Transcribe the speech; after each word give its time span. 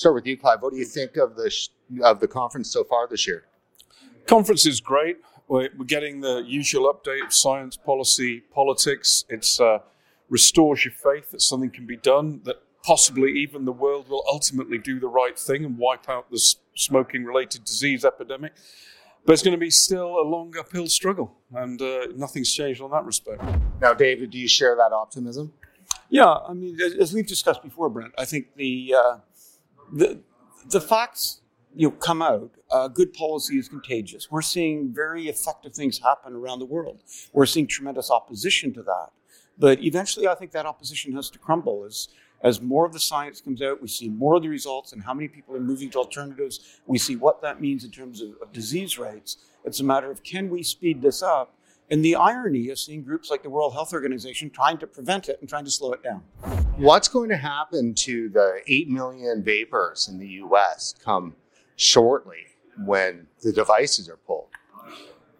Start 0.00 0.14
with 0.14 0.26
you, 0.26 0.38
Clive. 0.38 0.62
What 0.62 0.72
do 0.72 0.78
you 0.78 0.86
think 0.86 1.18
of 1.18 1.36
the 1.36 1.50
sh- 1.50 1.68
of 2.02 2.20
the 2.20 2.26
conference 2.26 2.72
so 2.72 2.84
far 2.84 3.06
this 3.06 3.26
year? 3.26 3.44
Conference 4.26 4.64
is 4.64 4.80
great. 4.80 5.18
We're, 5.46 5.68
we're 5.76 5.84
getting 5.84 6.22
the 6.22 6.38
usual 6.38 6.90
update 6.90 7.22
of 7.22 7.34
science, 7.34 7.76
policy, 7.76 8.40
politics. 8.40 9.26
It's 9.28 9.60
uh, 9.60 9.80
restores 10.30 10.86
your 10.86 10.94
faith 10.94 11.32
that 11.32 11.42
something 11.42 11.68
can 11.68 11.84
be 11.84 11.98
done. 11.98 12.40
That 12.44 12.62
possibly 12.82 13.32
even 13.40 13.66
the 13.66 13.72
world 13.72 14.08
will 14.08 14.24
ultimately 14.26 14.78
do 14.78 14.98
the 14.98 15.06
right 15.06 15.38
thing 15.38 15.66
and 15.66 15.76
wipe 15.76 16.08
out 16.08 16.30
the 16.30 16.40
smoking-related 16.74 17.66
disease 17.66 18.02
epidemic. 18.02 18.54
But 19.26 19.34
it's 19.34 19.42
going 19.42 19.52
to 19.52 19.58
be 19.58 19.68
still 19.68 20.18
a 20.18 20.24
long 20.24 20.54
uphill 20.58 20.86
struggle, 20.86 21.36
and 21.52 21.82
uh, 21.82 22.06
nothing's 22.16 22.50
changed 22.50 22.80
on 22.80 22.90
that 22.92 23.04
respect. 23.04 23.44
Now, 23.82 23.92
David, 23.92 24.30
do 24.30 24.38
you 24.38 24.48
share 24.48 24.74
that 24.76 24.92
optimism? 24.92 25.52
Yeah, 26.08 26.38
I 26.48 26.54
mean, 26.54 26.78
as 26.98 27.12
we've 27.12 27.26
discussed 27.26 27.62
before, 27.62 27.90
Brent, 27.90 28.14
I 28.16 28.24
think 28.24 28.54
the 28.56 28.94
uh, 28.96 29.16
the 29.92 30.20
the 30.68 30.80
facts 30.80 31.40
you 31.74 31.88
know 31.88 31.94
come 31.96 32.22
out. 32.22 32.50
Uh, 32.70 32.88
good 32.88 33.12
policy 33.12 33.58
is 33.58 33.68
contagious. 33.68 34.30
We're 34.30 34.42
seeing 34.42 34.92
very 34.94 35.28
effective 35.28 35.74
things 35.74 35.98
happen 35.98 36.34
around 36.34 36.60
the 36.60 36.66
world. 36.66 37.02
We're 37.32 37.46
seeing 37.46 37.66
tremendous 37.66 38.10
opposition 38.10 38.72
to 38.74 38.82
that, 38.82 39.10
but 39.58 39.82
eventually, 39.82 40.28
I 40.28 40.34
think 40.34 40.52
that 40.52 40.66
opposition 40.66 41.12
has 41.14 41.30
to 41.30 41.38
crumble 41.38 41.84
as 41.84 42.08
as 42.42 42.60
more 42.60 42.86
of 42.86 42.92
the 42.92 43.00
science 43.00 43.40
comes 43.40 43.60
out. 43.60 43.82
We 43.82 43.88
see 43.88 44.08
more 44.08 44.36
of 44.36 44.42
the 44.42 44.48
results 44.48 44.92
and 44.92 45.02
how 45.02 45.12
many 45.12 45.28
people 45.28 45.54
are 45.54 45.60
moving 45.60 45.90
to 45.90 45.98
alternatives. 45.98 46.80
We 46.86 46.98
see 46.98 47.16
what 47.16 47.42
that 47.42 47.60
means 47.60 47.84
in 47.84 47.90
terms 47.90 48.22
of, 48.22 48.30
of 48.40 48.52
disease 48.52 48.98
rates. 48.98 49.36
It's 49.64 49.80
a 49.80 49.84
matter 49.84 50.10
of 50.10 50.22
can 50.22 50.48
we 50.48 50.62
speed 50.62 51.02
this 51.02 51.22
up 51.22 51.54
and 51.90 52.04
the 52.04 52.14
irony 52.14 52.70
of 52.70 52.78
seeing 52.78 53.02
groups 53.02 53.30
like 53.30 53.42
the 53.42 53.50
World 53.50 53.72
Health 53.72 53.92
Organization 53.92 54.48
trying 54.50 54.78
to 54.78 54.86
prevent 54.86 55.28
it 55.28 55.38
and 55.40 55.48
trying 55.48 55.64
to 55.64 55.70
slow 55.70 55.92
it 55.92 56.02
down. 56.02 56.22
What's 56.76 57.08
going 57.08 57.28
to 57.30 57.36
happen 57.36 57.94
to 57.94 58.28
the 58.28 58.60
8 58.66 58.88
million 58.88 59.42
vapers 59.42 60.08
in 60.08 60.18
the 60.18 60.28
US 60.44 60.94
come 61.04 61.34
shortly 61.76 62.46
when 62.84 63.26
the 63.42 63.52
devices 63.52 64.08
are 64.08 64.16
pulled? 64.16 64.48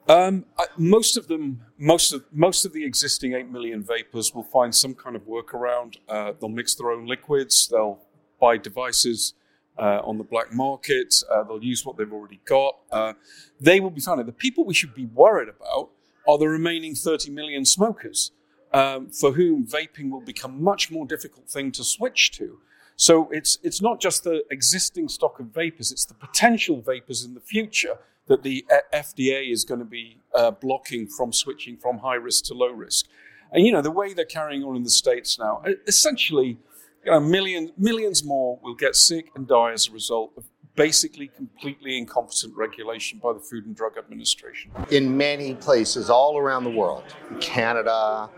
Um, 0.09 0.45
most 0.77 1.17
of 1.17 1.28
them, 1.28 1.62
most 1.78 2.12
of 2.12 2.25
most 2.33 2.65
of 2.65 2.73
the 2.73 2.84
existing 2.84 3.34
eight 3.34 3.48
million 3.48 3.81
vapers 3.81 4.34
will 4.34 4.43
find 4.43 4.75
some 4.75 4.93
kind 4.93 5.15
of 5.15 5.23
workaround. 5.23 5.98
Uh, 6.09 6.33
they'll 6.41 6.48
mix 6.48 6.75
their 6.75 6.91
own 6.91 7.06
liquids. 7.06 7.69
They'll 7.69 8.01
buy 8.41 8.56
devices 8.56 9.34
uh, 9.78 10.01
on 10.03 10.19
the 10.19 10.25
black 10.25 10.53
market. 10.53 11.15
Uh, 11.31 11.45
they'll 11.45 11.62
use 11.62 11.87
what 11.87 11.97
they've 11.97 12.12
already 12.12 12.41
got. 12.45 12.77
Uh, 12.91 13.12
they 13.61 13.78
will 13.78 13.91
be 13.91 14.01
fine. 14.01 14.25
The 14.27 14.33
people 14.33 14.65
we 14.65 14.75
should 14.75 14.95
be 14.95 15.06
worried 15.06 15.48
about 15.48 15.91
are 16.29 16.39
the 16.39 16.49
remaining 16.49 16.95
30 16.95 17.31
million 17.31 17.65
smokers 17.65 18.33
um, 18.73 19.09
for 19.09 19.33
whom 19.33 19.67
vaping 19.67 20.11
will 20.11 20.21
become 20.21 20.55
a 20.55 20.59
much 20.59 20.91
more 20.91 21.07
difficult 21.07 21.49
thing 21.49 21.73
to 21.73 21.85
switch 21.85 22.31
to. 22.33 22.59
So 22.97 23.29
it's, 23.31 23.59
it's 23.62 23.81
not 23.81 24.01
just 24.01 24.25
the 24.25 24.45
existing 24.51 25.09
stock 25.09 25.41
of 25.41 25.47
vapers, 25.47 25.91
it's 25.91 26.05
the 26.05 26.15
potential 26.15 26.81
vapers 26.81 27.25
in 27.25 27.35
the 27.35 27.41
future 27.41 27.99
that 28.27 28.43
the 28.43 28.65
FDA 28.93 29.51
is 29.51 29.65
going 29.65 29.81
to 29.81 29.87
be 29.87 30.21
uh, 30.35 30.51
blocking 30.51 31.07
from 31.07 31.33
switching 31.33 31.77
from 31.77 31.99
high 31.99 32.15
risk 32.15 32.45
to 32.45 32.55
low 32.55 32.71
risk. 32.71 33.07
And 33.53 33.67
you 33.67 33.73
know, 33.73 33.83
the 33.83 33.91
way 33.91 34.12
they're 34.12 34.25
carrying 34.25 34.62
on 34.62 34.77
in 34.77 34.84
the 34.84 34.91
States 34.91 35.39
now, 35.39 35.62
essentially, 35.87 36.59
you 37.05 37.11
know, 37.11 37.21
millions, 37.21 37.71
millions 37.77 38.23
more 38.23 38.59
will 38.62 38.75
get 38.75 38.95
sick 38.95 39.31
and 39.34 39.49
die 39.49 39.73
as 39.73 39.89
a 39.89 39.93
result 39.93 40.33
of 40.37 40.45
basically 40.77 41.29
completely 41.29 41.99
incompetent 41.99 42.57
regulation 42.57 43.19
by 43.19 43.33
the 43.33 43.41
Food 43.41 43.67
and 43.67 43.77
Drug 43.77 43.99
Administration. 43.99 44.71
In 44.91 45.17
many 45.17 45.55
places 45.55 46.11
all 46.11 46.39
around 46.39 46.65
the 46.65 46.71
world, 46.71 47.05
Canada, 47.41 48.29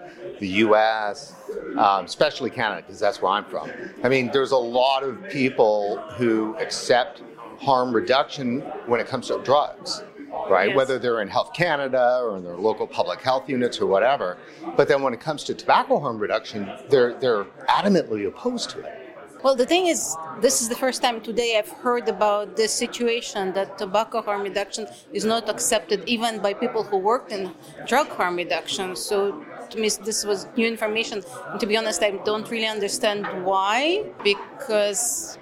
the 0.41 0.49
US, 0.49 1.35
um, 1.77 2.05
especially 2.05 2.51
Canada, 2.51 2.83
because 2.83 2.99
that's 2.99 3.21
where 3.21 3.33
I'm 3.33 3.45
from. 3.45 3.71
I 4.03 4.09
mean, 4.09 4.31
there's 4.33 4.53
a 4.53 4.57
lot 4.57 5.03
of 5.03 5.23
people 5.29 5.99
who 6.17 6.57
accept 6.59 7.23
harm 7.61 7.95
reduction 7.95 8.61
when 8.87 9.01
it 9.01 9.07
comes 9.07 9.29
to 9.29 9.41
drugs. 9.43 10.03
Right, 10.49 10.71
yes. 10.71 10.77
whether 10.77 10.99
they're 10.99 11.21
in 11.21 11.29
Health 11.29 11.53
Canada 11.53 12.21
or 12.23 12.39
in 12.39 12.43
their 12.43 12.57
local 12.57 12.87
public 12.87 13.21
health 13.21 13.51
units 13.51 13.79
or 13.83 13.87
whatever, 13.87 14.39
but 14.79 14.89
then 14.89 15.03
when 15.03 15.13
it 15.13 15.21
comes 15.21 15.45
to 15.45 15.55
tobacco 15.55 16.01
harm 16.01 16.19
reduction, 16.19 16.73
they're 16.89 17.13
they're 17.21 17.45
adamantly 17.69 18.27
opposed 18.27 18.71
to 18.71 18.81
it. 18.81 19.02
Well, 19.43 19.57
the 19.57 19.67
thing 19.67 19.89
is, 19.89 20.17
this 20.41 20.63
is 20.63 20.69
the 20.69 20.77
first 20.77 21.03
time 21.03 21.21
today 21.21 21.59
I've 21.59 21.69
heard 21.69 22.09
about 22.09 22.57
this 22.57 22.73
situation 22.73 23.53
that 23.55 23.77
tobacco 23.77 24.23
harm 24.23 24.43
reduction 24.43 24.87
is 25.13 25.25
not 25.25 25.49
accepted 25.49 26.05
even 26.07 26.39
by 26.41 26.55
people 26.55 26.85
who 26.85 26.99
worked 26.99 27.33
in 27.33 27.53
drug 27.85 28.07
harm 28.11 28.37
reduction. 28.37 28.95
So 28.95 29.45
to 29.71 29.79
me, 29.81 29.91
this 30.05 30.25
was 30.25 30.47
new 30.57 30.69
information. 30.69 31.25
And 31.51 31.59
to 31.59 31.67
be 31.67 31.77
honest, 31.77 32.05
I 32.05 32.13
don't 32.25 32.49
really 32.53 32.69
understand 32.69 33.27
why, 33.45 34.05
because 34.23 35.39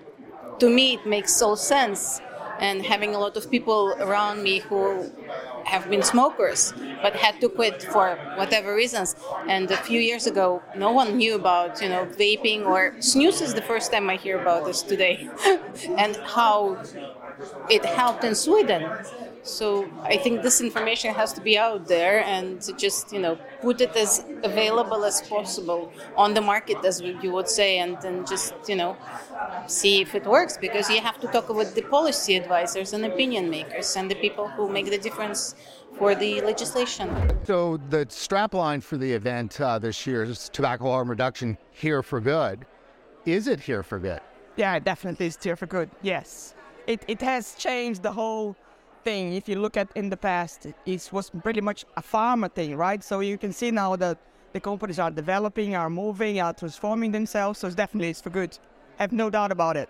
to 0.60 0.70
me 0.70 0.94
it 0.94 1.04
makes 1.06 1.42
all 1.42 1.56
sense. 1.56 2.22
And 2.58 2.82
having 2.82 3.14
a 3.14 3.18
lot 3.18 3.36
of 3.36 3.50
people 3.50 3.96
around 4.00 4.42
me 4.42 4.60
who 4.60 5.12
have 5.64 5.88
been 5.88 6.02
smokers 6.02 6.72
but 7.02 7.14
had 7.14 7.40
to 7.40 7.48
quit 7.48 7.82
for 7.82 8.16
whatever 8.36 8.74
reasons. 8.74 9.14
And 9.46 9.70
a 9.70 9.76
few 9.76 10.00
years 10.00 10.26
ago, 10.26 10.62
no 10.76 10.90
one 10.90 11.16
knew 11.16 11.34
about 11.34 11.80
you 11.82 11.88
know 11.88 12.06
vaping 12.06 12.66
or 12.66 12.92
snus 12.98 13.40
is 13.40 13.54
the 13.54 13.62
first 13.62 13.92
time 13.92 14.08
I 14.10 14.16
hear 14.16 14.40
about 14.40 14.64
this 14.64 14.82
today, 14.82 15.28
and 15.96 16.16
how 16.24 16.78
it 17.68 17.84
helped 17.84 18.24
in 18.24 18.34
Sweden. 18.34 18.88
So 19.42 19.88
I 20.02 20.18
think 20.18 20.42
this 20.42 20.60
information 20.60 21.14
has 21.14 21.32
to 21.32 21.40
be 21.40 21.56
out 21.56 21.86
there 21.86 22.22
and 22.24 22.60
just 22.78 23.12
you 23.12 23.18
know 23.18 23.38
put 23.62 23.80
it 23.80 23.96
as 23.96 24.24
available 24.42 25.04
as 25.04 25.22
possible 25.22 25.90
on 26.16 26.34
the 26.34 26.40
market, 26.42 26.84
as 26.84 27.00
you 27.00 27.30
would 27.32 27.48
say, 27.48 27.78
and 27.78 27.96
then 28.02 28.26
just 28.26 28.52
you 28.68 28.76
know 28.76 28.96
see 29.66 30.00
if 30.00 30.14
it 30.14 30.24
works 30.26 30.56
because 30.58 30.88
you 30.90 31.00
have 31.00 31.18
to 31.20 31.26
talk 31.28 31.48
with 31.48 31.74
the 31.74 31.82
policy 31.82 32.36
advisors 32.36 32.92
and 32.92 33.04
opinion 33.04 33.48
makers 33.48 33.96
and 33.96 34.10
the 34.10 34.14
people 34.16 34.48
who 34.48 34.68
make 34.68 34.86
the 34.90 34.98
difference 34.98 35.29
for 35.98 36.14
the 36.14 36.40
legislation. 36.40 37.08
So 37.44 37.78
the 37.88 38.06
strapline 38.06 38.82
for 38.82 38.96
the 38.96 39.12
event 39.12 39.60
uh, 39.60 39.78
this 39.78 40.06
year 40.06 40.24
is 40.24 40.48
tobacco 40.48 40.84
harm 40.84 41.10
reduction 41.10 41.58
here 41.72 42.02
for 42.02 42.20
good. 42.20 42.66
Is 43.26 43.46
it 43.46 43.60
here 43.60 43.82
for 43.82 43.98
good? 43.98 44.20
Yeah, 44.56 44.78
definitely 44.78 45.26
it's 45.26 45.42
here 45.42 45.56
for 45.56 45.66
good. 45.66 45.90
Yes, 46.02 46.54
it 46.86 47.04
it 47.06 47.20
has 47.22 47.54
changed 47.54 48.02
the 48.02 48.12
whole 48.12 48.56
thing. 49.04 49.34
If 49.34 49.48
you 49.48 49.60
look 49.60 49.76
at 49.76 49.88
in 49.94 50.10
the 50.10 50.16
past, 50.16 50.66
it 50.86 51.08
was 51.12 51.30
pretty 51.30 51.60
much 51.60 51.84
a 51.96 52.02
pharma 52.02 52.52
thing, 52.52 52.76
right? 52.76 53.02
So 53.02 53.20
you 53.20 53.38
can 53.38 53.52
see 53.52 53.70
now 53.70 53.96
that 53.96 54.18
the 54.52 54.60
companies 54.60 54.98
are 54.98 55.10
developing, 55.10 55.76
are 55.76 55.90
moving, 55.90 56.40
are 56.40 56.52
transforming 56.52 57.12
themselves. 57.12 57.58
So 57.58 57.66
it's 57.66 57.76
definitely 57.76 58.10
it's 58.10 58.20
for 58.20 58.30
good. 58.30 58.58
I 58.98 59.02
have 59.02 59.12
no 59.12 59.30
doubt 59.30 59.52
about 59.52 59.76
it. 59.76 59.88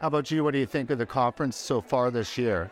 How 0.00 0.08
about 0.08 0.30
you? 0.30 0.44
What 0.44 0.52
do 0.52 0.58
you 0.58 0.66
think 0.66 0.90
of 0.90 0.98
the 0.98 1.06
conference 1.06 1.56
so 1.56 1.80
far 1.80 2.10
this 2.10 2.38
year? 2.38 2.70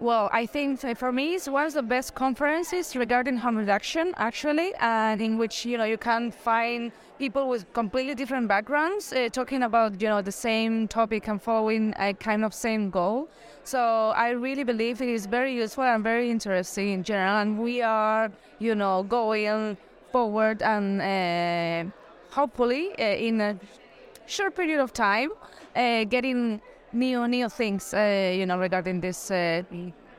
Well, 0.00 0.28
I 0.32 0.44
think 0.46 0.80
for 0.98 1.12
me 1.12 1.34
it's 1.36 1.48
one 1.48 1.66
of 1.66 1.72
the 1.72 1.82
best 1.82 2.14
conferences 2.14 2.96
regarding 2.96 3.36
harm 3.38 3.56
reduction, 3.56 4.12
actually, 4.16 4.74
and 4.80 5.20
in 5.20 5.38
which 5.38 5.64
you 5.64 5.78
know 5.78 5.84
you 5.84 5.96
can 5.96 6.30
find 6.32 6.90
people 7.18 7.48
with 7.48 7.72
completely 7.72 8.14
different 8.14 8.48
backgrounds 8.48 9.12
uh, 9.12 9.28
talking 9.30 9.62
about 9.62 10.00
you 10.02 10.08
know 10.08 10.20
the 10.20 10.32
same 10.32 10.88
topic 10.88 11.28
and 11.28 11.40
following 11.40 11.94
a 11.98 12.12
kind 12.12 12.44
of 12.44 12.52
same 12.52 12.90
goal. 12.90 13.28
So 13.62 14.12
I 14.16 14.30
really 14.30 14.64
believe 14.64 15.00
it 15.00 15.08
is 15.08 15.26
very 15.26 15.54
useful 15.54 15.84
and 15.84 16.02
very 16.02 16.28
interesting 16.28 16.88
in 16.90 17.02
general, 17.04 17.36
and 17.38 17.58
we 17.58 17.80
are 17.80 18.32
you 18.58 18.74
know 18.74 19.04
going 19.04 19.76
forward 20.10 20.60
and 20.60 21.00
uh, 21.00 21.90
hopefully 22.30 22.90
uh, 22.98 23.04
in 23.04 23.40
a 23.40 23.56
short 24.26 24.56
period 24.56 24.80
of 24.80 24.92
time 24.92 25.30
getting 25.74 26.60
new 26.94 27.26
new 27.28 27.48
things, 27.48 27.92
uh, 27.92 28.32
you 28.34 28.46
know, 28.46 28.58
regarding 28.58 29.00
this 29.00 29.30
uh, 29.30 29.62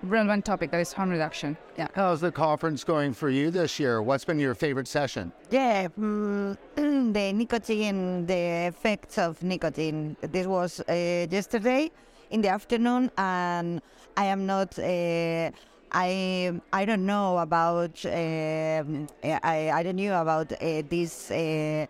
relevant 0.03 0.45
topic 0.45 0.71
that 0.71 0.79
is 0.79 0.93
harm 0.93 1.09
reduction. 1.09 1.57
Yeah. 1.77 1.87
How's 1.93 2.21
the 2.21 2.31
conference 2.31 2.83
going 2.83 3.13
for 3.13 3.29
you 3.29 3.49
this 3.51 3.79
year? 3.79 4.01
What's 4.01 4.25
been 4.25 4.39
your 4.39 4.55
favorite 4.55 4.87
session? 4.87 5.31
Yeah, 5.49 5.87
mm, 5.99 6.57
the 6.75 7.33
nicotine, 7.33 8.25
the 8.25 8.67
effects 8.67 9.17
of 9.17 9.41
nicotine. 9.41 10.15
This 10.21 10.47
was 10.47 10.81
uh, 10.81 11.27
yesterday 11.29 11.91
in 12.29 12.41
the 12.41 12.49
afternoon, 12.49 13.11
and 13.17 13.81
I 14.17 14.25
am 14.25 14.45
not. 14.45 14.77
Uh, 14.77 15.51
I 15.91 16.59
I 16.73 16.85
don't 16.85 17.05
know 17.05 17.37
about. 17.37 18.05
Uh, 18.05 18.83
I 19.23 19.71
I 19.73 19.83
don't 19.83 19.95
know 19.95 20.21
about 20.21 20.51
uh, 20.51 20.81
this 20.89 21.31
uh, 21.31 21.85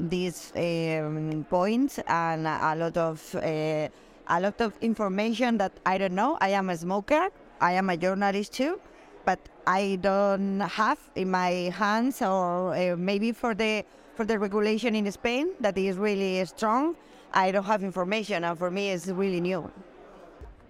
these 0.00 0.52
um, 0.56 1.46
points 1.48 1.98
and 2.06 2.46
a 2.46 2.74
lot 2.76 2.96
of 2.96 3.34
uh, 3.34 3.88
a 4.28 4.40
lot 4.40 4.60
of 4.60 4.74
information 4.80 5.58
that 5.58 5.72
I 5.84 5.98
don't 5.98 6.14
know. 6.14 6.36
I 6.40 6.50
am 6.50 6.70
a 6.70 6.76
smoker. 6.76 7.28
I 7.60 7.72
am 7.72 7.90
a 7.90 7.96
journalist 7.96 8.52
too, 8.52 8.80
but 9.24 9.38
I 9.66 9.98
don't 10.00 10.60
have 10.60 10.98
in 11.14 11.30
my 11.30 11.72
hands, 11.74 12.22
or 12.22 12.74
uh, 12.74 12.96
maybe 12.96 13.32
for 13.32 13.54
the 13.54 13.84
for 14.14 14.24
the 14.24 14.38
regulation 14.38 14.94
in 14.94 15.10
Spain 15.12 15.48
that 15.60 15.76
is 15.78 15.96
really 15.96 16.44
strong. 16.44 16.96
I 17.32 17.50
don't 17.50 17.64
have 17.64 17.82
information, 17.82 18.44
and 18.44 18.58
for 18.58 18.70
me, 18.70 18.90
it's 18.90 19.08
really 19.08 19.40
new. 19.40 19.70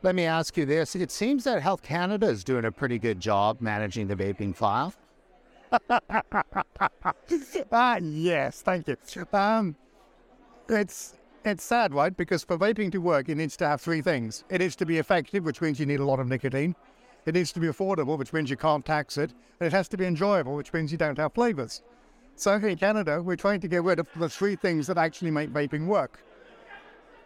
Let 0.02 0.14
me 0.14 0.25
ask 0.25 0.56
you 0.56 0.67
this: 0.67 0.94
It 0.94 1.11
seems 1.11 1.44
that 1.44 1.62
Health 1.62 1.82
Canada 1.82 2.29
is 2.29 2.44
doing 2.44 2.64
a 2.64 2.72
pretty 2.72 2.99
good 2.99 3.20
job 3.20 3.61
managing 3.61 4.06
the 4.06 4.17
vaping 4.17 4.55
file. 4.55 4.93
Ah, 7.72 7.96
yes, 7.96 8.62
thank 8.62 8.86
you. 8.88 8.96
Um, 9.32 9.76
it's 10.68 11.14
it's 11.44 11.64
sad, 11.64 11.94
right? 11.94 12.16
Because 12.16 12.42
for 12.44 12.58
vaping 12.58 12.90
to 12.92 12.98
work, 12.98 13.28
it 13.28 13.36
needs 13.36 13.56
to 13.58 13.68
have 13.68 13.80
three 13.80 14.02
things. 14.02 14.44
It 14.50 14.58
needs 14.60 14.74
to 14.76 14.86
be 14.86 14.98
effective, 14.98 15.44
which 15.44 15.60
means 15.60 15.78
you 15.78 15.86
need 15.86 16.00
a 16.00 16.04
lot 16.04 16.18
of 16.18 16.28
nicotine. 16.28 16.74
It 17.24 17.34
needs 17.34 17.52
to 17.52 17.60
be 17.60 17.68
affordable, 17.68 18.18
which 18.18 18.32
means 18.32 18.50
you 18.50 18.56
can't 18.56 18.84
tax 18.84 19.16
it. 19.16 19.32
And 19.60 19.66
it 19.66 19.72
has 19.72 19.88
to 19.88 19.96
be 19.96 20.06
enjoyable, 20.06 20.54
which 20.54 20.72
means 20.72 20.90
you 20.92 20.98
don't 20.98 21.18
have 21.18 21.34
flavors. 21.34 21.82
So 22.34 22.54
in 22.54 22.76
Canada, 22.76 23.22
we're 23.22 23.36
trying 23.36 23.60
to 23.60 23.69
get 23.69 23.82
rid 23.82 23.98
of 23.98 24.08
the 24.16 24.28
three 24.28 24.56
things 24.56 24.86
that 24.88 24.98
actually 24.98 25.30
make 25.30 25.50
vaping 25.50 25.86
work. 25.86 26.20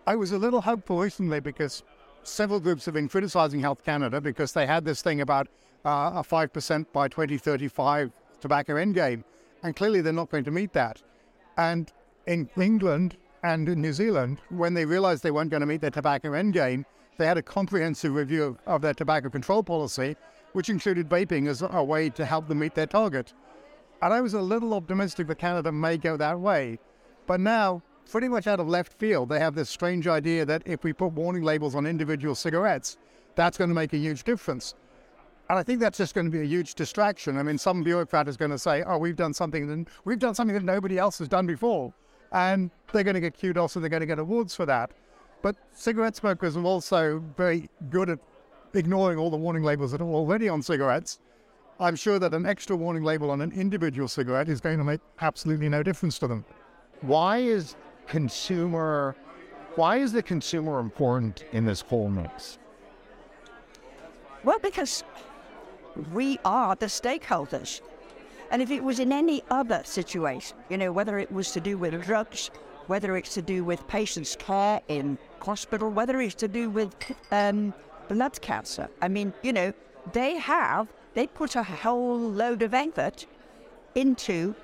I 0.07 0.17
was 0.17 0.33
a 0.33 0.39
little 0.39 0.61
hopeful 0.61 0.99
recently 0.99 1.41
because 1.41 1.83
several 2.23 2.61
groups 2.61 2.85
have 2.85 2.95
been 2.95 3.09
criticizing 3.09 3.61
Health 3.61 3.85
Canada 3.85 4.21
because 4.21 4.53
they 4.53 4.67
had 4.67 4.85
this 4.85 5.03
thing 5.03 5.21
about 5.21 5.49
uh, 5.85 6.13
a 6.15 6.23
5% 6.23 6.87
by 6.93 7.09
2035 7.09 8.13
tobacco 8.41 8.75
endgame. 8.75 9.25
And 9.63 9.77
clearly 9.77 10.01
they're 10.01 10.13
not 10.13 10.31
going 10.31 10.45
to 10.45 10.51
meet 10.51 10.73
that. 10.73 11.03
And 11.57 11.93
in 12.27 12.49
England 12.57 13.17
and 13.43 13.69
in 13.69 13.81
New 13.81 13.93
Zealand, 13.93 14.39
when 14.49 14.75
they 14.75 14.85
realized 14.85 15.23
they 15.23 15.31
weren't 15.31 15.51
going 15.51 15.61
to 15.61 15.67
meet 15.67 15.81
their 15.81 15.91
tobacco 15.91 16.31
endgame, 16.31 16.85
they 17.19 17.27
had 17.27 17.39
a 17.39 17.43
comprehensive 17.43 18.15
review 18.15 18.45
of, 18.45 18.59
of 18.67 18.83
their 18.83 18.95
tobacco 18.95 19.29
control 19.29 19.63
policy, 19.63 20.17
which 20.53 20.69
included 20.69 21.09
vaping 21.09 21.49
as 21.49 21.63
a 21.63 21.85
way 21.85 22.09
to 22.11 22.25
help 22.25 22.49
them 22.49 22.61
meet 22.61 22.75
their 22.75 22.87
target. 22.87 23.33
And 24.03 24.15
I 24.15 24.21
was 24.21 24.35
a 24.35 24.41
little 24.41 24.73
optimistic 24.73 25.27
that 25.27 25.39
Canada 25.39 25.71
may 25.71 25.99
go 25.99 26.17
that 26.17 26.41
way. 26.41 26.79
But 27.27 27.41
now, 27.41 27.83
pretty 28.11 28.29
much 28.29 28.47
out 28.47 28.59
of 28.59 28.69
left 28.69 28.95
field, 28.95 29.29
they 29.29 29.39
have 29.39 29.55
this 29.55 29.69
strange 29.69 30.09
idea 30.09 30.45
that 30.47 30.63
if 30.65 30.83
we 30.83 30.93
put 30.93 31.13
warning 31.13 31.43
labels 31.43 31.75
on 31.75 31.87
individual 31.87 32.35
cigarettes, 32.35 32.97
that's 33.35 33.59
going 33.59 33.69
to 33.69 33.75
make 33.75 33.93
a 33.93 33.99
huge 33.99 34.25
difference. 34.25 34.75
And 35.51 35.59
I 35.59 35.65
think 35.65 35.81
that's 35.81 35.99
just 35.99 36.15
going 36.15 36.27
to 36.27 36.31
be 36.31 36.43
a 36.43 36.47
huge 36.47 36.77
distraction. 36.77 37.37
I 37.37 37.43
mean, 37.43 37.59
some 37.59 37.83
bureaucrat 37.83 38.29
is 38.29 38.37
going 38.37 38.53
to 38.53 38.59
say, 38.59 38.85
"Oh, 38.85 38.99
we've 38.99 39.17
done 39.17 39.35
something 39.35 39.67
that 39.67 39.89
we've 40.05 40.21
done 40.21 40.33
something 40.33 40.55
that 40.55 40.63
nobody 40.63 40.97
else 40.97 41.19
has 41.19 41.27
done 41.27 41.45
before," 41.45 41.93
and 42.31 42.71
they're 42.93 43.03
going 43.03 43.15
to 43.15 43.21
get 43.21 43.37
kudos 43.37 43.75
and 43.75 43.83
they're 43.83 43.91
going 43.91 43.99
to 44.01 44.07
get 44.07 44.21
awards 44.21 44.55
for 44.55 44.65
that. 44.67 44.93
But 45.43 45.57
cigarette 45.73 46.15
smokers 46.15 46.57
are 46.57 46.63
also 46.63 47.19
very 47.37 47.69
good 47.91 48.11
at 48.11 48.21
ignoring 48.75 49.19
all 49.19 49.29
the 49.29 49.37
warning 49.37 49.65
labels 49.65 49.91
that 49.91 50.01
are 50.01 50.09
already 50.09 50.49
on 50.49 50.63
cigarettes. 50.63 51.19
I'm 51.81 51.97
sure 51.97 52.21
that 52.21 52.33
an 52.33 52.47
extra 52.47 52.77
warning 52.77 53.03
label 53.03 53.33
on 53.33 53.41
an 53.41 53.51
individual 53.51 54.07
cigarette 54.07 54.49
is 54.49 54.61
going 54.61 54.79
to 54.79 54.85
make 54.85 55.01
absolutely 55.21 55.69
no 55.69 55.83
difference 55.83 56.17
to 56.21 56.29
them. 56.29 56.45
Why 57.01 57.39
is 57.39 57.75
consumer 58.07 59.17
why 59.75 59.97
is 59.97 60.13
the 60.13 60.23
consumer 60.23 60.79
important 60.79 61.45
in 61.51 61.65
this 61.65 61.81
whole 61.81 62.09
mix? 62.09 62.61
Well, 64.43 64.59
because 64.61 65.05
we 66.13 66.39
are 66.45 66.75
the 66.77 66.87
stakeholders. 66.87 67.81
And 68.51 68.61
if 68.61 68.71
it 68.71 68.83
was 68.83 68.99
in 68.99 69.13
any 69.13 69.43
other 69.51 69.83
situation, 69.85 70.57
you 70.69 70.77
know, 70.77 70.93
whether 70.93 71.19
it 71.19 71.31
was 71.31 71.53
to 71.53 71.61
do 71.61 71.79
with 71.79 72.03
drugs, 72.05 72.51
whether 72.89 73.17
it's 73.17 73.35
to 73.35 73.43
do 73.43 73.65
with 73.65 73.87
patients' 73.87 74.35
care 74.37 74.81
in 74.89 75.19
hospital, 75.41 75.91
whether 75.91 76.21
it's 76.21 76.35
to 76.37 76.49
do 76.49 76.69
with 76.69 76.95
um, 77.31 77.73
blood 78.09 78.41
cancer, 78.41 78.89
I 79.01 79.09
mean, 79.09 79.33
you 79.43 79.53
know, 79.53 79.73
they 80.13 80.37
have, 80.39 80.89
they 81.15 81.27
put 81.29 81.55
a 81.55 81.63
whole 81.63 82.19
load 82.19 82.63
of 82.63 82.75
effort 82.75 83.27
into 83.95 84.55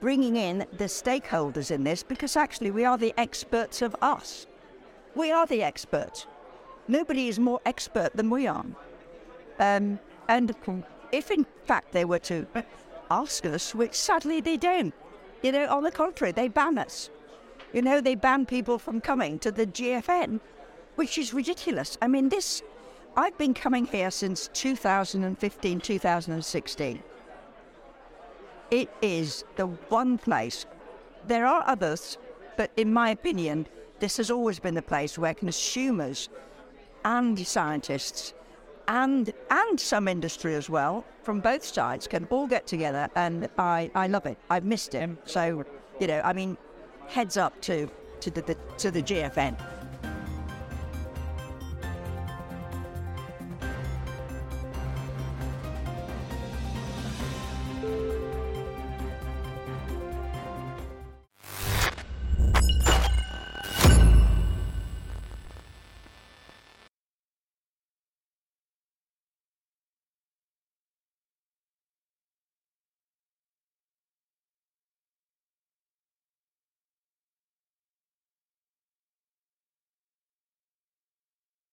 bringing 0.00 0.36
in 0.36 0.66
the 0.76 0.84
stakeholders 0.84 1.70
in 1.70 1.84
this 1.84 2.02
because 2.02 2.36
actually 2.36 2.70
we 2.70 2.84
are 2.84 2.98
the 2.98 3.14
experts 3.16 3.80
of 3.80 3.96
us. 4.02 4.46
We 5.14 5.30
are 5.30 5.46
the 5.46 5.62
experts. 5.62 6.26
Nobody 6.88 7.28
is 7.28 7.38
more 7.38 7.60
expert 7.64 8.10
than 8.14 8.28
we 8.28 8.46
are. 8.46 8.64
Um, 9.58 9.98
and 10.28 10.54
if 11.12 11.30
in 11.30 11.46
fact 11.64 11.92
they 11.92 12.04
were 12.04 12.18
to 12.20 12.46
ask 13.10 13.44
us, 13.44 13.74
which 13.74 13.94
sadly 13.94 14.40
they 14.40 14.56
don't, 14.56 14.94
you 15.42 15.52
know, 15.52 15.66
on 15.68 15.82
the 15.82 15.90
contrary, 15.90 16.32
they 16.32 16.48
ban 16.48 16.78
us. 16.78 17.10
You 17.72 17.82
know, 17.82 18.00
they 18.00 18.14
ban 18.14 18.46
people 18.46 18.78
from 18.78 19.00
coming 19.00 19.38
to 19.40 19.50
the 19.50 19.66
GFN, 19.66 20.40
which 20.94 21.18
is 21.18 21.34
ridiculous. 21.34 21.98
I 22.00 22.08
mean, 22.08 22.28
this, 22.28 22.62
I've 23.16 23.36
been 23.38 23.54
coming 23.54 23.86
here 23.86 24.10
since 24.10 24.48
2015, 24.52 25.80
2016. 25.80 27.02
It 28.70 28.90
is 29.02 29.44
the 29.56 29.66
one 29.66 30.18
place. 30.18 30.66
There 31.26 31.46
are 31.46 31.64
others, 31.66 32.18
but 32.56 32.70
in 32.76 32.92
my 32.92 33.10
opinion, 33.10 33.66
this 34.00 34.16
has 34.16 34.30
always 34.30 34.58
been 34.58 34.74
the 34.74 34.82
place 34.82 35.18
where 35.18 35.34
consumers 35.34 36.28
and 37.04 37.38
scientists 37.46 38.34
and 38.88 39.32
and 39.50 39.80
some 39.80 40.08
industry 40.08 40.54
as 40.54 40.68
well 40.68 41.04
from 41.22 41.40
both 41.40 41.64
sides 41.64 42.06
can 42.06 42.26
all 42.30 42.46
get 42.46 42.66
together 42.66 43.08
and 43.14 43.48
I, 43.58 43.90
I 43.94 44.06
love 44.08 44.26
it. 44.26 44.38
I've 44.50 44.64
missed 44.64 44.94
it. 44.94 45.10
So, 45.24 45.64
you 46.00 46.06
know, 46.06 46.20
I 46.24 46.32
mean, 46.32 46.56
heads 47.08 47.36
up 47.36 47.60
to 47.62 47.88
to 48.20 48.30
the, 48.30 48.42
the 48.42 48.56
to 48.78 48.90
the 48.90 49.02
GFN. 49.02 49.56